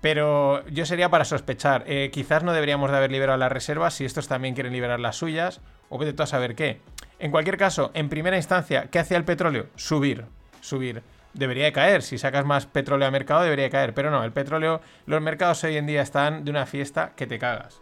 Pero 0.00 0.66
yo 0.68 0.86
sería 0.86 1.10
para 1.10 1.24
sospechar. 1.24 1.84
Eh, 1.86 2.10
quizás 2.12 2.42
no 2.42 2.52
deberíamos 2.52 2.90
de 2.90 2.96
haber 2.96 3.12
liberado 3.12 3.38
las 3.38 3.52
reservas 3.52 3.94
si 3.94 4.04
estos 4.04 4.28
también 4.28 4.54
quieren 4.54 4.72
liberar 4.72 5.00
las 5.00 5.16
suyas. 5.16 5.60
O 5.88 5.98
vete 5.98 6.12
tú 6.12 6.22
a 6.22 6.26
saber 6.26 6.54
qué. 6.54 6.80
En 7.18 7.30
cualquier 7.30 7.58
caso, 7.58 7.90
en 7.94 8.08
primera 8.08 8.36
instancia, 8.36 8.88
¿qué 8.90 8.98
hacía 8.98 9.18
el 9.18 9.24
petróleo? 9.24 9.66
Subir. 9.76 10.24
Subir 10.62 11.02
debería 11.34 11.64
de 11.64 11.72
caer. 11.72 12.02
Si 12.02 12.18
sacas 12.18 12.44
más 12.44 12.66
petróleo 12.66 13.06
al 13.06 13.12
mercado, 13.12 13.42
debería 13.42 13.66
de 13.66 13.70
caer. 13.70 13.94
Pero 13.94 14.10
no, 14.10 14.24
el 14.24 14.32
petróleo, 14.32 14.80
los 15.06 15.20
mercados 15.20 15.62
hoy 15.64 15.76
en 15.76 15.86
día 15.86 16.02
están 16.02 16.44
de 16.44 16.50
una 16.50 16.66
fiesta 16.66 17.12
que 17.16 17.26
te 17.26 17.38
cagas. 17.38 17.80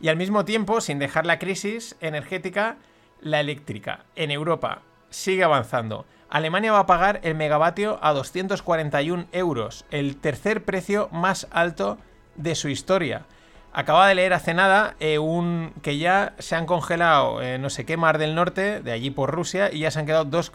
Y 0.00 0.08
al 0.08 0.16
mismo 0.16 0.44
tiempo, 0.44 0.80
sin 0.80 0.98
dejar 0.98 1.26
la 1.26 1.38
crisis 1.38 1.96
energética, 2.00 2.76
la 3.20 3.40
eléctrica 3.40 4.04
en 4.16 4.30
Europa 4.30 4.82
sigue 5.10 5.44
avanzando. 5.44 6.04
Alemania 6.28 6.72
va 6.72 6.80
a 6.80 6.86
pagar 6.86 7.20
el 7.22 7.36
megavatio 7.36 7.98
a 8.02 8.12
241 8.12 9.26
euros, 9.32 9.84
el 9.90 10.16
tercer 10.16 10.64
precio 10.64 11.08
más 11.12 11.46
alto 11.52 11.98
de 12.34 12.54
su 12.54 12.68
historia. 12.68 13.26
Acaba 13.72 14.08
de 14.08 14.14
leer 14.14 14.32
hace 14.32 14.54
nada 14.54 14.94
eh, 15.00 15.18
un, 15.18 15.72
que 15.82 15.98
ya 15.98 16.34
se 16.38 16.54
han 16.54 16.66
congelado 16.66 17.42
eh, 17.42 17.58
no 17.58 17.70
sé 17.70 17.84
qué 17.84 17.96
mar 17.96 18.18
del 18.18 18.34
norte, 18.34 18.80
de 18.80 18.92
allí 18.92 19.10
por 19.10 19.32
Rusia, 19.32 19.70
y 19.72 19.80
ya 19.80 19.90
se 19.90 19.98
han 19.98 20.06
quedado 20.06 20.24
dos, 20.24 20.52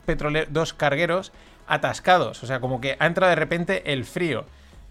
dos 0.50 0.74
cargueros 0.74 1.32
atascados. 1.70 2.44
O 2.44 2.48
sea, 2.48 2.60
como 2.60 2.82
que 2.82 2.98
ha 3.00 3.06
entrado 3.06 3.30
de 3.30 3.36
repente 3.36 3.94
el 3.94 4.04
frío. 4.04 4.46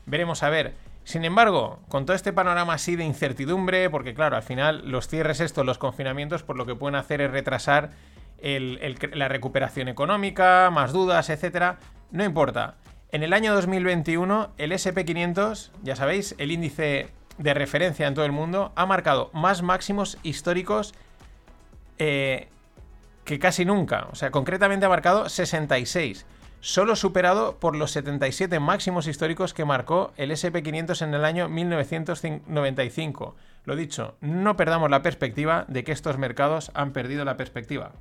Veremos 0.07 0.43
a 0.43 0.49
ver. 0.49 0.75
Sin 1.05 1.25
embargo, 1.25 1.81
con 1.89 2.07
todo 2.07 2.15
este 2.15 2.33
panorama 2.33 2.75
así 2.75 2.95
de 2.95 3.05
incertidumbre, 3.05 3.89
porque 3.91 4.15
claro, 4.15 4.37
al 4.37 4.43
final 4.43 4.91
los 4.91 5.09
cierres 5.09 5.41
estos, 5.41 5.65
los 5.65 5.79
confinamientos, 5.79 6.43
por 6.43 6.57
lo 6.57 6.67
que 6.67 6.75
pueden 6.75 6.97
hacer 6.97 7.21
es 7.21 7.31
retrasar 7.31 7.91
la 8.41 9.29
recuperación 9.29 9.89
económica, 9.89 10.71
más 10.71 10.93
dudas, 10.93 11.31
etcétera, 11.31 11.79
no 12.11 12.25
importa. 12.25 12.75
En 13.11 13.23
el 13.23 13.33
año 13.33 13.55
2021, 13.55 14.51
el 14.59 14.73
SP500, 14.73 15.71
ya 15.83 15.97
sabéis, 15.97 16.35
el 16.37 16.53
índice 16.53 17.09
de 17.39 17.55
referencia 17.55 18.07
en 18.07 18.15
todo 18.15 18.27
el 18.27 18.33
mundo, 18.33 18.73
ha 18.77 18.85
marcado 18.85 19.31
más 19.33 19.63
máximos 19.63 20.19
históricos 20.23 20.95
eh, 21.99 22.49
que 23.25 23.39
casi 23.39 23.65
nunca. 23.65 24.09
O 24.13 24.15
sea, 24.15 24.31
concretamente 24.31 24.85
ha 24.85 24.91
marcado 24.91 25.31
66 25.31 26.27
solo 26.61 26.97
superado 26.97 27.57
por 27.59 27.77
los 27.77 27.93
77 27.93 28.61
máximos 28.61 29.07
históricos 29.07 29.55
que 29.55 29.65
marcó 29.65 30.13
el 30.17 30.31
SP500 30.31 31.03
en 31.03 31.15
el 31.15 31.25
año 31.25 31.49
1995. 31.49 33.37
Lo 33.65 33.77
dicho, 33.77 34.17
no 34.21 34.57
perdamos 34.57 34.91
la 34.91 35.03
perspectiva 35.03 35.65
de 35.69 35.85
que 35.85 35.93
estos 35.93 36.19
mercados 36.19 36.71
han 36.75 36.93
perdido 36.93 37.25
la 37.25 37.37
perspectiva. 37.37 37.93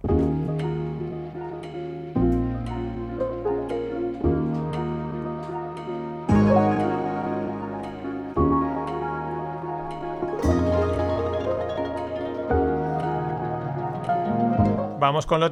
Vamos 14.99 15.25
con 15.25 15.39
lo 15.39 15.51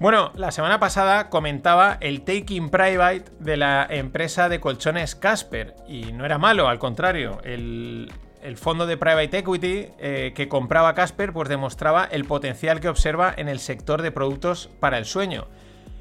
Bueno, 0.00 0.32
la 0.34 0.50
semana 0.50 0.80
pasada 0.80 1.28
comentaba 1.28 1.98
el 2.00 2.22
taking 2.22 2.70
private 2.70 3.24
de 3.38 3.58
la 3.58 3.86
empresa 3.90 4.48
de 4.48 4.58
colchones 4.58 5.14
Casper 5.14 5.76
y 5.86 6.12
no 6.12 6.24
era 6.24 6.38
malo, 6.38 6.68
al 6.68 6.78
contrario, 6.78 7.38
el, 7.44 8.10
fondo 8.56 8.86
de 8.86 8.96
private 8.96 9.36
equity 9.36 9.88
eh, 9.98 10.32
que 10.34 10.48
compraba 10.48 10.94
Casper 10.94 11.34
pues 11.34 11.50
demostraba 11.50 12.04
el 12.04 12.24
potencial 12.24 12.80
que 12.80 12.88
observa 12.88 13.34
en 13.36 13.50
el 13.50 13.58
sector 13.58 14.00
de 14.00 14.10
productos 14.10 14.70
para 14.80 14.96
el 14.96 15.04
sueño 15.04 15.48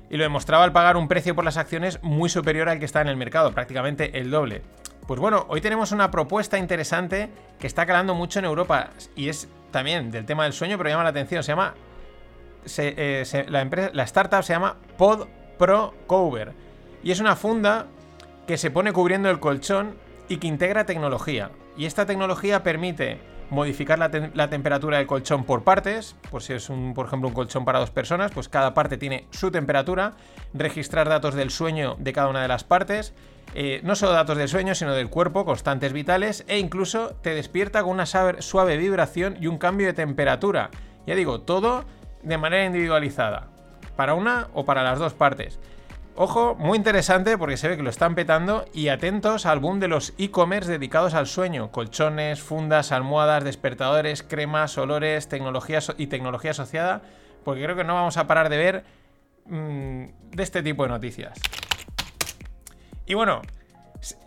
y 0.09 0.15
lo 0.15 0.23
demostraba 0.23 0.63
al 0.63 0.71
pagar 0.71 0.95
un 0.95 1.09
precio 1.09 1.35
por 1.35 1.43
las 1.43 1.57
acciones 1.57 2.01
muy 2.01 2.29
superior 2.29 2.69
al 2.69 2.79
que 2.79 2.85
está 2.85 3.01
en 3.01 3.09
el 3.09 3.17
mercado, 3.17 3.51
prácticamente 3.51 4.17
el 4.17 4.31
doble. 4.31 4.61
Pues 5.07 5.19
bueno, 5.19 5.45
hoy 5.49 5.59
tenemos 5.59 5.91
una 5.91 6.09
propuesta 6.09 6.57
interesante 6.57 7.29
que 7.59 7.67
está 7.67 7.85
calando 7.85 8.15
mucho 8.15 8.39
en 8.39 8.45
Europa 8.45 8.91
y 9.17 9.27
es 9.27 9.49
también 9.71 10.09
del 10.09 10.25
tema 10.25 10.45
del 10.45 10.53
sueño, 10.53 10.77
pero 10.77 10.89
llama 10.89 11.03
la 11.03 11.09
atención, 11.09 11.43
se 11.43 11.51
llama 11.51 11.73
eh, 12.77 13.23
la, 13.49 14.03
startup 14.03 14.43
se 14.43 14.53
llama 14.53 14.77
Pod 14.97 15.27
Pro 15.57 15.93
Cover 16.07 16.53
y 17.03 17.11
es 17.11 17.19
una 17.19 17.35
funda 17.35 17.87
que 18.47 18.57
se 18.57 18.71
pone 18.71 18.93
cubriendo 18.93 19.29
el 19.29 19.39
colchón 19.39 19.95
y 20.27 20.37
que 20.37 20.47
integra 20.47 20.85
tecnología. 20.85 21.51
Y 21.77 21.85
esta 21.85 22.05
tecnología 22.05 22.63
permite 22.63 23.19
modificar 23.49 23.97
la, 23.97 24.49
temperatura 24.49 24.97
del 24.97 25.07
colchón 25.07 25.43
por 25.43 25.63
partes, 25.63 26.15
por 26.29 26.43
si 26.43 26.53
es 26.53 26.69
un, 26.69 26.93
por 26.93 27.07
ejemplo 27.07 27.29
un 27.29 27.33
colchón 27.33 27.65
para 27.65 27.79
dos 27.79 27.89
personas, 27.89 28.31
pues 28.31 28.47
cada 28.47 28.73
parte 28.73 28.97
tiene 28.97 29.27
su 29.31 29.49
temperatura, 29.51 30.13
registrar 30.53 31.09
datos 31.09 31.33
del 31.33 31.49
sueño 31.49 31.95
de 31.99 32.13
cada 32.13 32.27
una 32.27 32.41
de 32.41 32.47
las 32.47 32.63
partes, 32.63 33.13
eh, 33.55 33.81
no 33.83 33.95
solo 33.95 34.11
datos 34.11 34.37
del 34.37 34.47
sueño, 34.47 34.75
sino 34.75 34.93
del 34.93 35.09
cuerpo, 35.09 35.45
constantes 35.45 35.93
vitales, 35.93 36.45
e 36.47 36.59
incluso 36.59 37.15
te 37.21 37.33
despierta 37.33 37.81
con 37.81 37.91
una 37.93 38.05
suave 38.05 38.77
vibración 38.77 39.37
y 39.41 39.47
un 39.47 39.57
cambio 39.57 39.87
de 39.87 39.93
temperatura. 39.93 40.69
Ya 41.07 41.15
digo, 41.15 41.41
todo 41.41 41.85
de 42.23 42.38
manera 42.38 42.65
individualizada, 42.65 43.47
para 43.95 44.13
una 44.13 44.47
o 44.53 44.65
para 44.65 44.83
las 44.83 44.99
dos 44.99 45.13
partes. 45.13 45.59
Ojo, 46.21 46.53
muy 46.55 46.77
interesante 46.77 47.38
porque 47.38 47.55
se 47.55 47.69
ve 47.69 47.77
que 47.77 47.83
lo 47.83 47.89
están 47.89 48.13
petando 48.13 48.65
y 48.73 48.89
atentos 48.89 49.45
al 49.45 49.59
boom 49.59 49.79
de 49.79 49.88
los 49.88 50.13
e-commerce 50.17 50.69
dedicados 50.69 51.13
al 51.13 51.27
sueño, 51.27 51.71
colchones, 51.71 52.41
fundas, 52.41 52.91
almohadas, 52.91 53.45
despertadores, 53.45 54.21
cremas, 54.21 54.77
olores, 54.77 55.29
tecnología 55.29 55.79
y 55.97 56.07
tecnología 56.07 56.51
asociada, 56.51 57.03
porque 57.45 57.63
creo 57.63 57.77
que 57.77 57.85
no 57.85 57.93
vamos 57.93 58.17
a 58.17 58.27
parar 58.27 58.49
de 58.49 58.57
ver 58.57 58.83
mm, 59.45 60.03
de 60.31 60.43
este 60.43 60.61
tipo 60.61 60.83
de 60.83 60.89
noticias. 60.89 61.39
Y 63.05 63.13
bueno, 63.13 63.41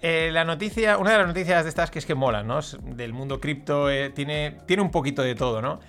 eh, 0.01 0.31
la 0.33 0.45
noticia, 0.45 0.97
una 0.97 1.13
de 1.13 1.19
las 1.19 1.27
noticias 1.27 1.63
de 1.65 1.69
estas 1.69 1.91
que 1.91 1.99
es 1.99 2.07
que 2.07 2.15
mola, 2.15 2.43
¿no? 2.43 2.61
Del 2.83 3.13
mundo 3.13 3.39
cripto, 3.39 3.91
eh, 3.91 4.09
tiene, 4.09 4.59
tiene 4.67 4.83
un 4.83 4.91
poquito 4.91 5.21
de 5.21 5.35
todo, 5.35 5.61
¿no? 5.61 5.81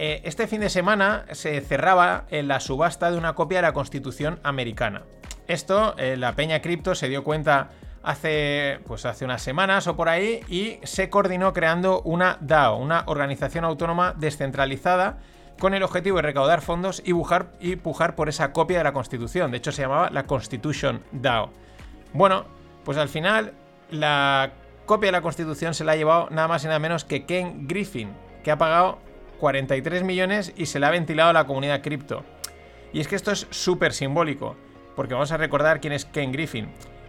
Eh, 0.00 0.20
este 0.22 0.46
fin 0.46 0.60
de 0.60 0.70
semana 0.70 1.24
se 1.32 1.60
cerraba 1.60 2.26
en 2.30 2.46
la 2.46 2.60
subasta 2.60 3.10
de 3.10 3.18
una 3.18 3.34
copia 3.34 3.58
de 3.58 3.62
la 3.62 3.72
Constitución 3.72 4.38
americana. 4.44 5.02
Esto, 5.48 5.96
eh, 5.98 6.16
la 6.16 6.36
Peña 6.36 6.62
Cripto 6.62 6.94
se 6.94 7.08
dio 7.08 7.24
cuenta 7.24 7.70
hace, 8.04 8.78
pues 8.86 9.04
hace 9.06 9.24
unas 9.24 9.42
semanas 9.42 9.88
o 9.88 9.96
por 9.96 10.08
ahí 10.08 10.38
y 10.46 10.78
se 10.84 11.10
coordinó 11.10 11.52
creando 11.52 12.00
una 12.02 12.38
DAO, 12.40 12.76
una 12.76 13.02
organización 13.06 13.64
autónoma 13.64 14.14
descentralizada 14.16 15.18
con 15.58 15.74
el 15.74 15.82
objetivo 15.82 16.18
de 16.18 16.22
recaudar 16.22 16.60
fondos 16.60 17.02
y, 17.04 17.12
y 17.58 17.74
pujar 17.74 18.14
por 18.14 18.28
esa 18.28 18.52
copia 18.52 18.78
de 18.78 18.84
la 18.84 18.92
Constitución. 18.92 19.50
De 19.50 19.56
hecho, 19.56 19.72
se 19.72 19.82
llamaba 19.82 20.10
la 20.10 20.26
Constitution 20.28 21.02
DAO. 21.10 21.50
Bueno, 22.12 22.44
pues 22.84 22.98
al 22.98 23.08
final 23.08 23.52
la 23.90 24.52
copia 24.86 25.08
de 25.08 25.12
la 25.12 25.22
Constitución 25.22 25.74
se 25.74 25.82
la 25.82 25.92
ha 25.92 25.96
llevado 25.96 26.28
nada 26.30 26.46
más 26.46 26.62
y 26.62 26.68
nada 26.68 26.78
menos 26.78 27.04
que 27.04 27.26
Ken 27.26 27.66
Griffin, 27.66 28.12
que 28.44 28.52
ha 28.52 28.58
pagado 28.58 29.07
43 29.38 30.02
millones 30.04 30.52
y 30.56 30.66
se 30.66 30.78
le 30.78 30.86
ha 30.86 30.90
ventilado 30.90 31.30
a 31.30 31.32
la 31.32 31.46
comunidad 31.46 31.82
cripto. 31.82 32.24
Y 32.92 33.00
es 33.00 33.08
que 33.08 33.16
esto 33.16 33.32
es 33.32 33.46
súper 33.50 33.92
simbólico, 33.92 34.56
porque 34.96 35.14
vamos 35.14 35.32
a 35.32 35.36
recordar 35.36 35.80
quién 35.80 35.92
es 35.92 36.04
Ken 36.04 36.32
Griffin. 36.32 36.68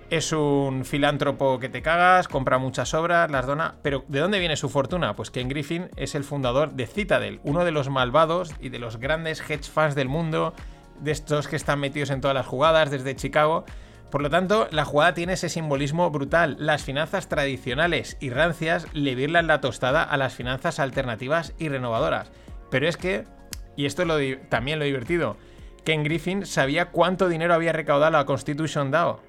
Es 0.09 0.31
un 0.31 0.86
filántropo 0.86 1.59
que 1.59 1.69
te 1.69 1.83
cagas, 1.83 2.27
compra 2.27 2.57
muchas 2.57 2.93
obras, 2.95 3.29
las 3.29 3.45
dona. 3.45 3.75
Pero 3.83 4.05
¿de 4.07 4.19
dónde 4.19 4.39
viene 4.39 4.55
su 4.55 4.67
fortuna? 4.67 5.15
Pues 5.15 5.29
Ken 5.29 5.48
Griffin 5.48 5.89
es 5.95 6.15
el 6.15 6.24
fundador 6.24 6.71
de 6.71 6.88
Citadel, 6.88 7.39
uno 7.43 7.63
de 7.63 7.71
los 7.71 7.89
malvados 7.89 8.53
y 8.59 8.69
de 8.69 8.79
los 8.79 8.98
grandes 8.98 9.39
hedge 9.41 9.69
funds 9.69 9.93
del 9.93 10.09
mundo, 10.09 10.53
de 11.00 11.12
estos 11.12 11.48
que 11.48 11.55
están 11.55 11.79
metidos 11.79 12.09
en 12.09 12.21
todas 12.21 12.33
las 12.33 12.48
jugadas 12.48 12.89
desde 12.89 13.15
Chicago. 13.15 13.65
Por 14.12 14.24
lo 14.24 14.30
tanto, 14.30 14.68
la 14.72 14.86
jugada 14.86 15.13
tiene 15.13 15.34
ese 15.34 15.50
simbolismo 15.50 16.10
brutal. 16.10 16.56
Las 16.60 16.84
finanzas 16.84 17.30
tradicionales 17.30 18.18
y 18.20 18.32
rancias 18.32 18.88
le 18.94 19.13
virlan 19.16 19.48
la 19.48 19.62
tostada 19.62 20.04
a 20.04 20.18
las 20.18 20.34
finanzas 20.34 20.80
alternativas 20.80 21.54
y 21.60 21.70
renovadoras. 21.70 22.32
Pero 22.72 22.88
es 22.88 22.98
que, 22.98 23.25
y 23.75 23.86
esto 23.86 24.04
es 24.18 24.50
también 24.50 24.80
lo 24.80 24.86
divertido, 24.86 25.38
Ken 25.86 26.04
Griffin 26.04 26.46
sabía 26.46 26.92
cuánto 26.92 27.30
dinero 27.30 27.54
había 27.54 27.72
recaudado 27.72 28.12
la 28.12 28.25
Constitution 28.25 28.92
DAO. 28.92 29.22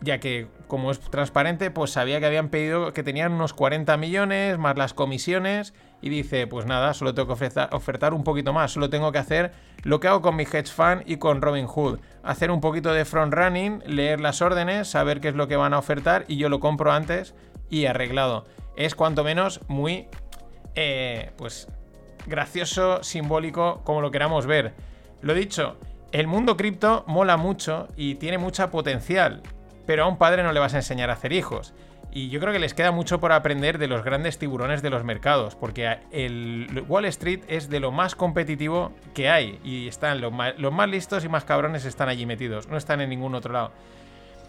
Ya 0.00 0.20
que, 0.20 0.46
como 0.68 0.92
es 0.92 1.00
transparente, 1.00 1.72
pues 1.72 1.90
sabía 1.90 2.20
que 2.20 2.26
habían 2.26 2.50
pedido 2.50 2.92
que 2.92 3.02
tenían 3.02 3.32
unos 3.32 3.52
40 3.52 3.96
millones, 3.96 4.56
más 4.56 4.76
las 4.76 4.94
comisiones, 4.94 5.74
y 6.00 6.08
dice, 6.08 6.46
pues 6.46 6.66
nada, 6.66 6.94
solo 6.94 7.14
tengo 7.14 7.26
que 7.36 7.50
ofertar, 7.72 8.14
un 8.14 8.22
poquito 8.22 8.52
más, 8.52 8.70
solo 8.70 8.90
tengo 8.90 9.10
que 9.10 9.18
hacer 9.18 9.52
lo 9.82 9.98
que 9.98 10.06
hago 10.06 10.22
con 10.22 10.36
mi 10.36 10.44
hedge 10.44 10.68
fund 10.68 11.02
y 11.06 11.16
con 11.16 11.42
Robinhood, 11.42 11.98
hacer 12.28 12.50
un 12.50 12.60
poquito 12.60 12.92
de 12.92 13.06
front 13.06 13.32
running, 13.32 13.82
leer 13.86 14.20
las 14.20 14.42
órdenes, 14.42 14.86
saber 14.88 15.22
qué 15.22 15.28
es 15.28 15.34
lo 15.34 15.48
que 15.48 15.56
van 15.56 15.72
a 15.72 15.78
ofertar 15.78 16.26
y 16.28 16.36
yo 16.36 16.50
lo 16.50 16.60
compro 16.60 16.92
antes 16.92 17.34
y 17.70 17.86
arreglado. 17.86 18.44
Es 18.76 18.94
cuanto 18.94 19.24
menos 19.24 19.60
muy, 19.66 20.08
eh, 20.74 21.32
pues, 21.38 21.68
gracioso, 22.26 23.02
simbólico, 23.02 23.80
como 23.82 24.02
lo 24.02 24.10
queramos 24.10 24.44
ver. 24.44 24.74
Lo 25.22 25.32
dicho, 25.32 25.78
el 26.12 26.26
mundo 26.26 26.58
cripto 26.58 27.02
mola 27.06 27.38
mucho 27.38 27.88
y 27.96 28.16
tiene 28.16 28.36
mucha 28.36 28.70
potencial, 28.70 29.40
pero 29.86 30.04
a 30.04 30.06
un 30.06 30.18
padre 30.18 30.42
no 30.42 30.52
le 30.52 30.60
vas 30.60 30.74
a 30.74 30.78
enseñar 30.78 31.08
a 31.08 31.14
hacer 31.14 31.32
hijos. 31.32 31.72
Y 32.10 32.30
yo 32.30 32.40
creo 32.40 32.52
que 32.52 32.58
les 32.58 32.72
queda 32.72 32.90
mucho 32.90 33.20
por 33.20 33.32
aprender 33.32 33.76
de 33.78 33.86
los 33.86 34.02
grandes 34.02 34.38
tiburones 34.38 34.80
de 34.80 34.90
los 34.90 35.04
mercados, 35.04 35.54
porque 35.54 35.98
el 36.10 36.84
Wall 36.88 37.04
Street 37.06 37.40
es 37.48 37.68
de 37.68 37.80
lo 37.80 37.92
más 37.92 38.14
competitivo 38.14 38.92
que 39.14 39.28
hay 39.28 39.60
y 39.62 39.88
están 39.88 40.20
los 40.20 40.32
más, 40.32 40.88
listos 40.88 41.24
y 41.24 41.28
más 41.28 41.44
cabrones 41.44 41.84
están 41.84 42.08
allí 42.08 42.24
metidos, 42.24 42.66
no 42.68 42.78
están 42.78 43.02
en 43.02 43.10
ningún 43.10 43.34
otro 43.34 43.52
lado. 43.52 43.72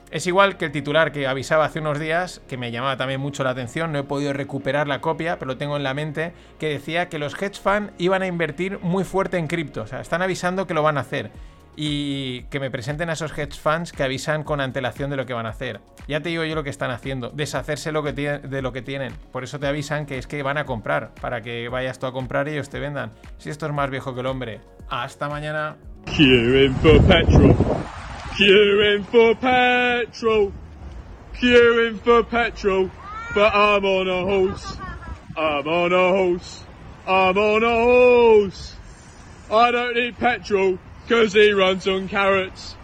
Es 0.10 0.26
igual 0.26 0.58
que 0.58 0.66
el 0.66 0.72
titular 0.72 1.12
que 1.12 1.28
avisaba 1.28 1.66
hace 1.66 1.80
unos 1.80 2.00
días, 2.00 2.42
que 2.48 2.58
me 2.58 2.72
llamaba 2.72 2.98
también 2.98 3.22
mucho 3.22 3.44
la 3.44 3.52
atención, 3.52 3.92
no 3.92 4.00
he 4.00 4.04
podido 4.04 4.34
recuperar 4.34 4.88
la 4.88 5.02
copia, 5.02 5.38
pero 5.38 5.52
lo 5.52 5.58
tengo 5.58 5.78
en 5.78 5.84
la 5.84 5.94
mente, 5.94 6.34
que 6.58 6.70
decía 6.70 7.10
que 7.10 7.20
los 7.20 7.40
hedge 7.40 7.60
funds 7.62 7.94
iban 8.00 8.24
a 8.24 8.28
invertir 8.28 8.80
muy 8.80 9.04
fuerte 9.04 9.38
en 9.38 9.48
cripto, 9.48 9.84
o 9.84 9.88
sea, 9.88 10.00
están 10.00 10.24
avisando 10.24 10.66
que 10.66 10.74
lo 10.74 10.82
van 10.82 10.98
a 10.98 11.02
hacer 11.02 11.30
y 11.82 12.42
que 12.50 12.60
me 12.60 12.70
presenten 12.70 13.10
a 13.10 13.14
esos 13.14 13.32
hedge 13.38 13.58
funds 13.58 13.94
que 13.94 14.04
avisan 14.04 14.44
con 14.44 14.60
antelación 14.60 15.10
de 15.10 15.16
lo 15.16 15.26
que 15.26 15.34
van 15.34 15.46
a 15.46 15.52
hacer. 15.52 15.80
Ya 16.10 16.20
te 16.20 16.28
digo 16.28 16.44
yo 16.44 16.54
lo 16.54 16.66
que 16.66 16.70
están 16.70 16.92
haciendo, 16.92 17.30
deshacerse 17.30 17.94
lo 17.94 18.04
que 18.04 18.12
de 18.12 18.62
lo 18.62 18.74
que 18.74 18.82
tienen. 18.82 19.14
Por 19.32 19.46
eso 19.46 19.62
te 19.62 19.68
avisan 19.68 20.06
que 20.06 20.18
es 20.18 20.28
que 20.28 20.44
van 20.44 20.58
a 20.58 20.66
comprar, 20.66 21.16
para 21.22 21.42
que 21.42 21.70
vayas 21.70 21.98
tú 21.98 22.06
a 22.06 22.12
comprar 22.12 22.50
y 22.50 22.52
ellos 22.52 22.70
te 22.70 22.80
vendan. 22.80 23.14
Si 23.38 23.50
esto 23.50 23.66
es 23.66 23.72
más 23.72 23.90
viejo 23.90 24.14
que 24.14 24.20
el 24.20 24.26
hombre. 24.26 24.60
Hasta 24.90 25.30
mañana. 25.30 25.78
Queuing 26.18 26.76
for 26.82 27.02
petrol. 27.08 27.56
Queuing 28.38 29.06
for 29.06 29.38
petrol. 29.38 30.52
Queuing 31.40 31.98
for 32.00 32.26
petrol. 32.26 32.90
But 33.34 33.54
I'm 33.54 33.86
on 33.86 34.10
a 34.10 34.26
horse. 34.26 34.78
I'm 35.38 35.66
on 35.66 35.94
a 35.94 36.10
horse. 36.10 36.66
I'm 37.08 37.38
on 37.38 37.64
a 37.64 37.86
horse. 37.86 38.76
I 39.52 39.72
don't 39.72 39.96
need 39.96 40.18
petrol, 40.18 40.78
cause 41.10 41.34
he 41.34 41.52
runs 41.52 41.88
on 41.88 42.08
carrots. 42.08 42.76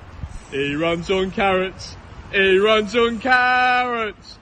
He 0.51 0.73
runs 0.73 1.11
on 1.11 1.31
carrots. 1.31 1.95
He 2.31 2.57
runs 2.57 2.95
on 2.95 3.19
carrots. 3.19 4.39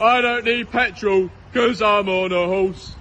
I 0.00 0.20
don't 0.20 0.44
need 0.44 0.70
petrol, 0.70 1.30
cause 1.54 1.80
I'm 1.80 2.08
on 2.08 2.32
a 2.32 2.46
horse. 2.46 2.96